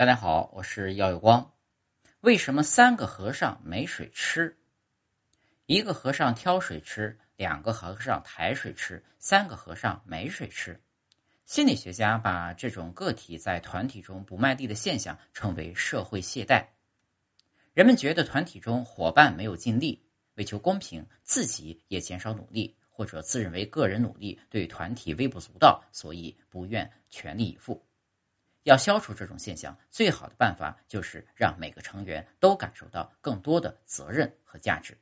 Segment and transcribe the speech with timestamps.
[0.00, 1.52] 大家好，我是耀有光。
[2.22, 4.56] 为什么三个和尚没水吃？
[5.66, 10.80] 一个和尚挑水吃，两个和尚抬水吃，三个和尚没水吃。
[11.44, 16.68] 心理学家把这种个体在团体中不卖力的现象称为社会懈怠。
[17.74, 20.02] 人们觉得团体中伙伴没有尽力，
[20.36, 27.84] 为求公平，自己也减少努力，或者自认为个人努力对团体微不足道，所以不愿全力以赴。
[28.64, 34.96] 要消除这种现象，最好的办法就是让每个成员都感受到更多的责任和价值。